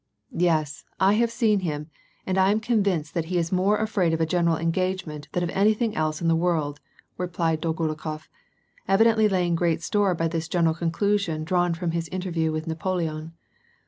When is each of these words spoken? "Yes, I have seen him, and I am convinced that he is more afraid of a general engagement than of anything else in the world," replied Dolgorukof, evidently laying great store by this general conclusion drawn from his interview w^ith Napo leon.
"Yes, 0.49 0.83
I 0.99 1.13
have 1.13 1.29
seen 1.29 1.59
him, 1.59 1.91
and 2.25 2.39
I 2.39 2.49
am 2.49 2.59
convinced 2.59 3.13
that 3.13 3.25
he 3.25 3.37
is 3.37 3.51
more 3.51 3.77
afraid 3.77 4.13
of 4.13 4.19
a 4.19 4.25
general 4.25 4.57
engagement 4.57 5.27
than 5.31 5.43
of 5.43 5.51
anything 5.51 5.95
else 5.95 6.23
in 6.23 6.27
the 6.27 6.35
world," 6.35 6.79
replied 7.19 7.61
Dolgorukof, 7.61 8.27
evidently 8.87 9.27
laying 9.29 9.53
great 9.53 9.83
store 9.83 10.15
by 10.15 10.27
this 10.27 10.47
general 10.47 10.73
conclusion 10.73 11.43
drawn 11.43 11.75
from 11.75 11.91
his 11.91 12.07
interview 12.07 12.51
w^ith 12.51 12.65
Napo 12.65 12.95
leon. 12.95 13.33